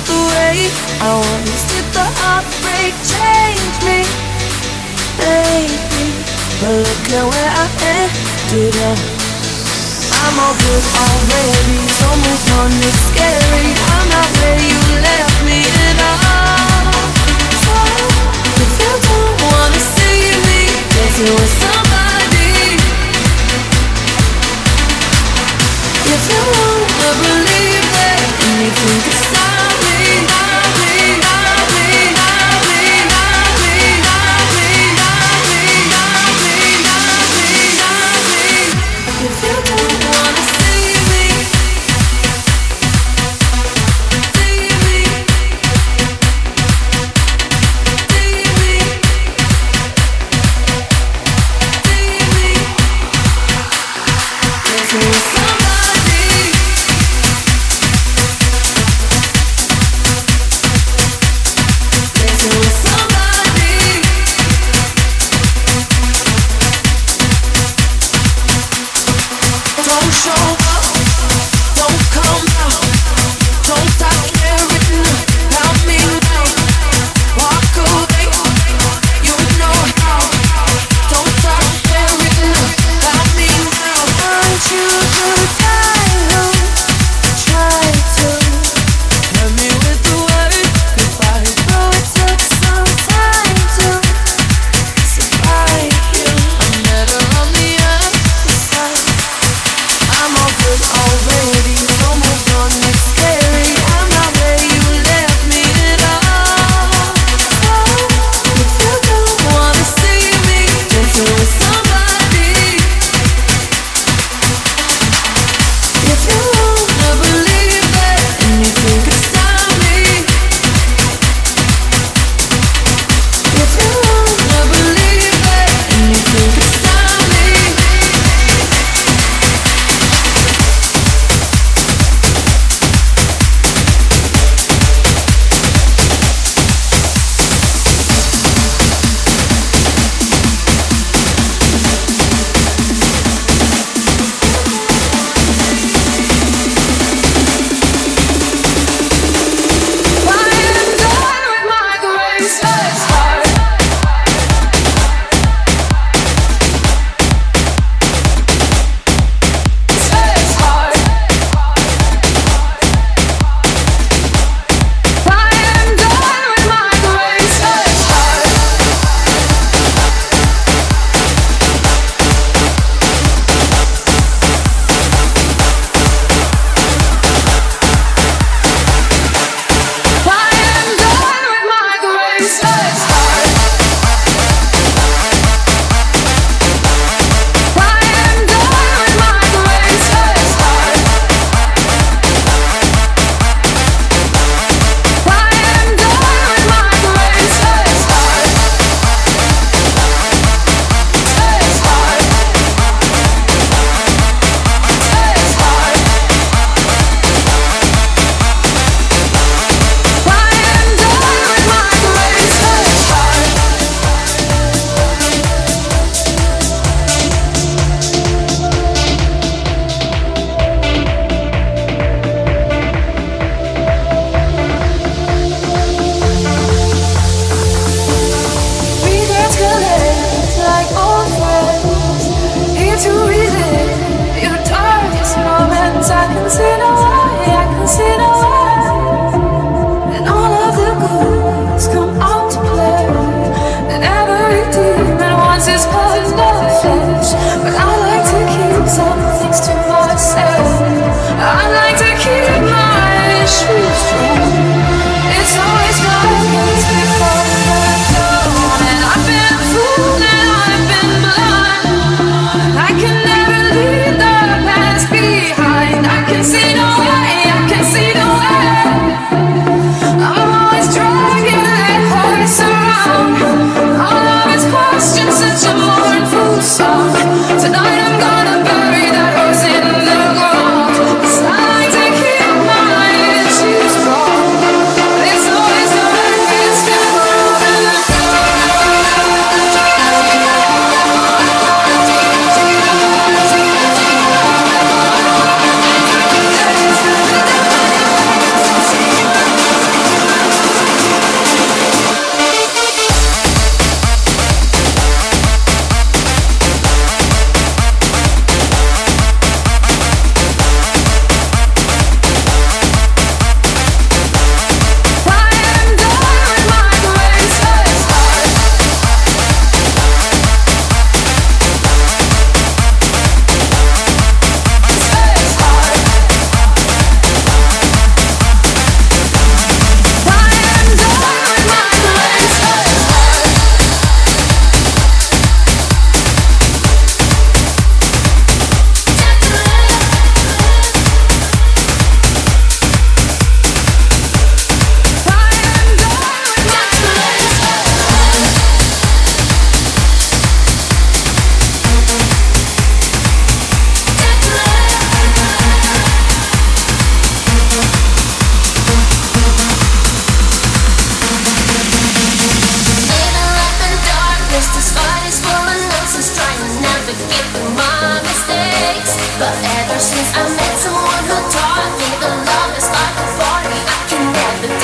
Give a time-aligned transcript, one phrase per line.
[0.00, 1.60] not the way I was.
[1.68, 4.00] Did the heartbreak change me?
[5.20, 6.06] Baby,
[6.60, 8.98] but look at where I ended up.
[10.20, 13.68] I'm all good already, so move on, it's scary.
[13.92, 16.92] I'm not where you left me at all.
[17.64, 17.76] So,
[18.62, 20.60] if you don't wanna see me
[20.92, 22.52] dancing with somebody,
[26.14, 29.19] if you wanna believe that anything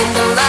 [0.00, 0.39] Baby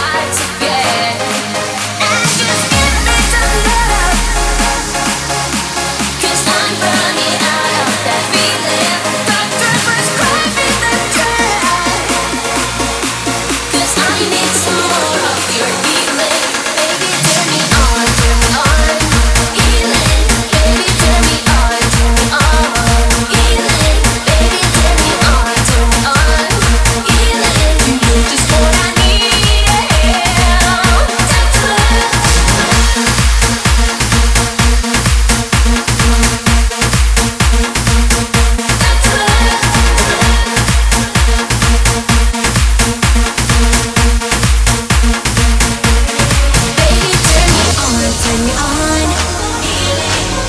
[48.32, 49.08] turn me on.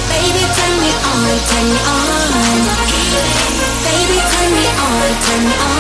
[0.07, 2.61] Baby, turn me on, turn me on.
[3.83, 5.72] Baby, turn me on, turn me on.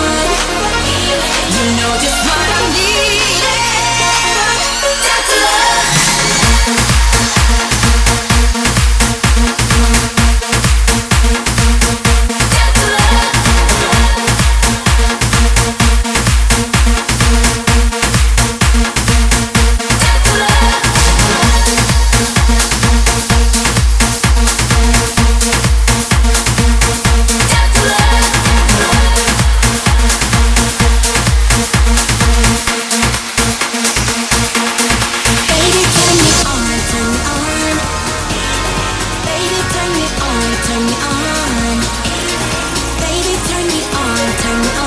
[40.73, 41.79] turn me on.
[42.99, 44.82] Baby, turn me on, turn me on.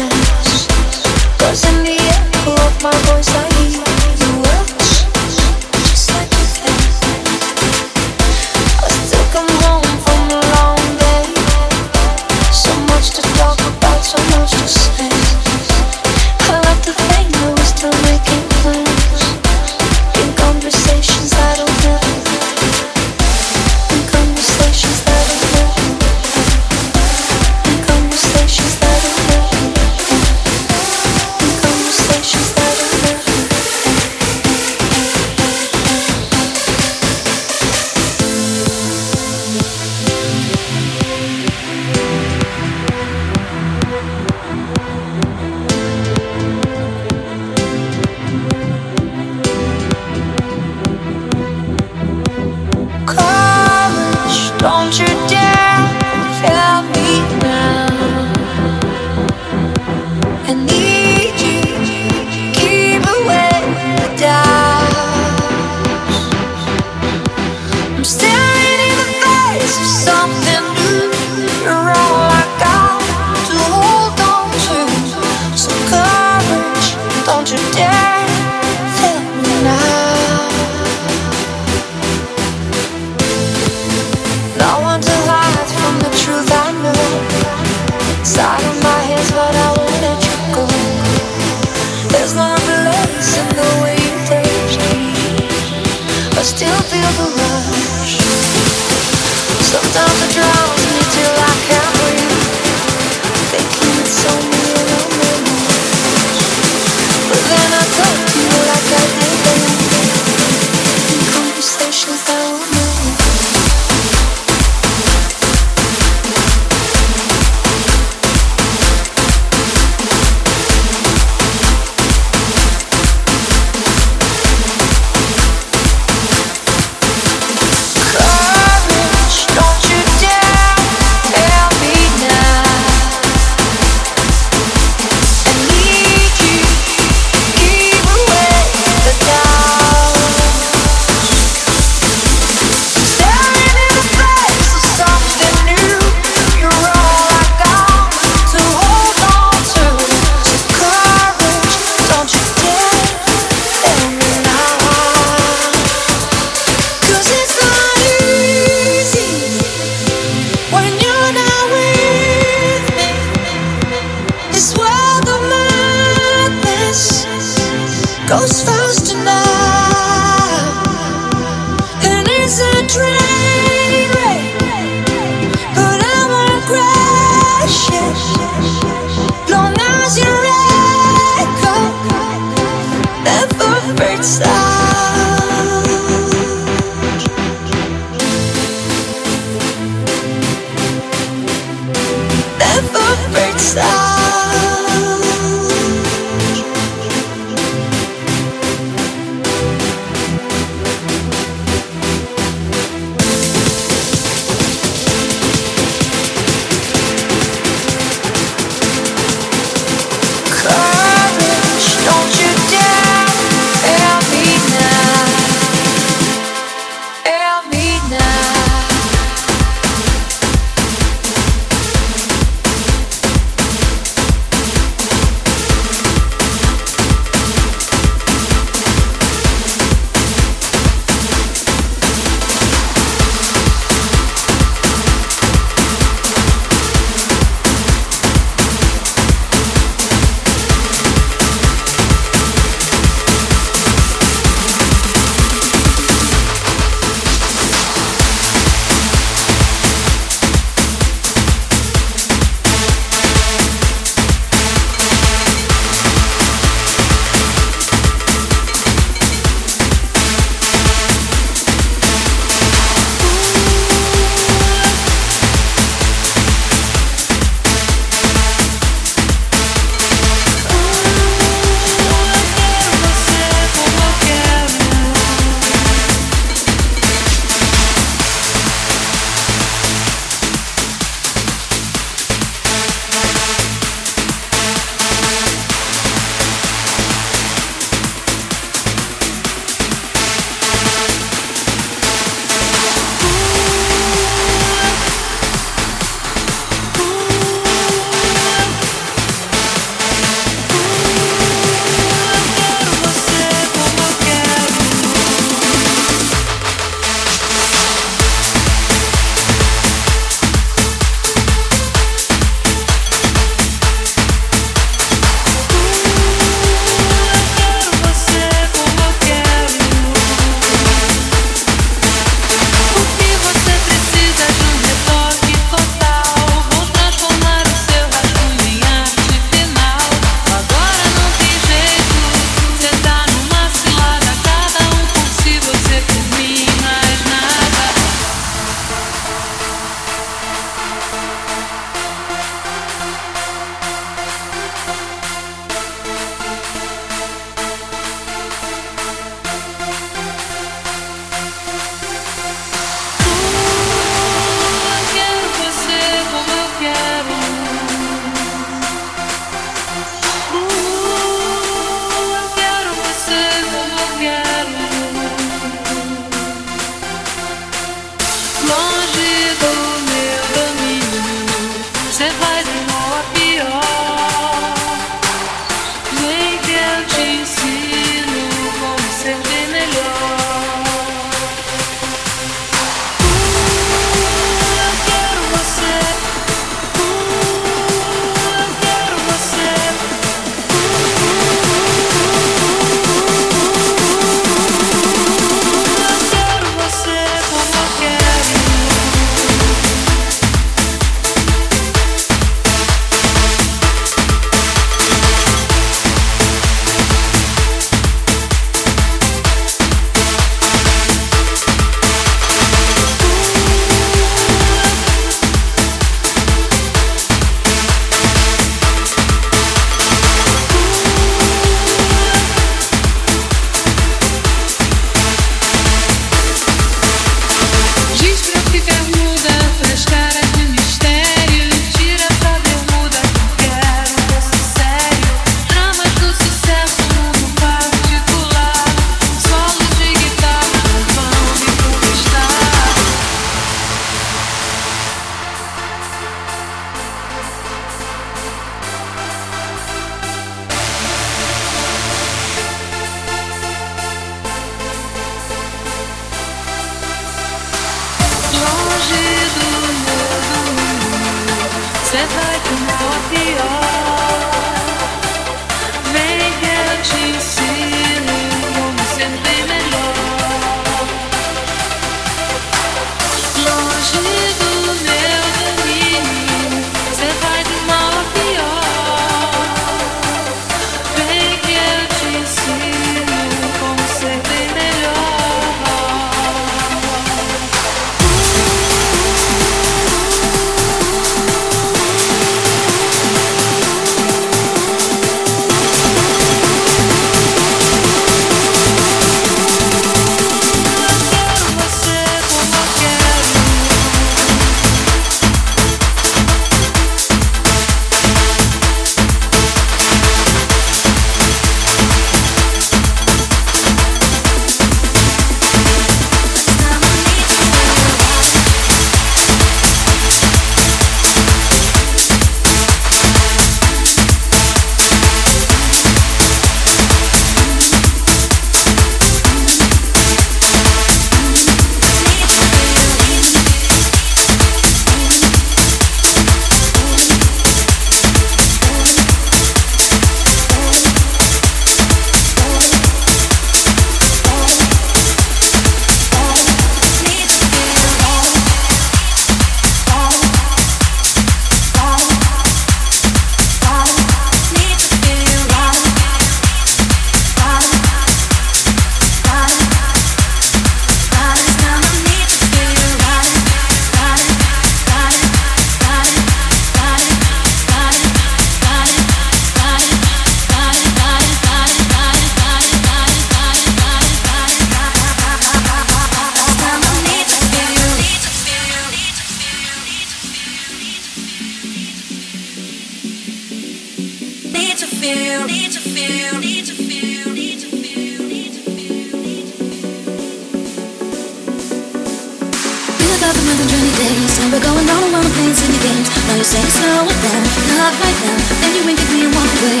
[598.40, 600.00] Then you make me walk away.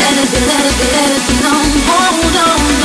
[0.00, 1.66] Let it be, let it be, let it be known.
[1.86, 2.79] Hold on.